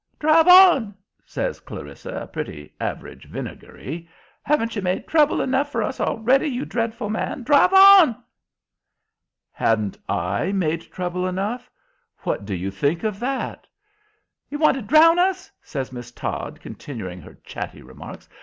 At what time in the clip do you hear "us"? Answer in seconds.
5.83-5.99, 15.19-15.51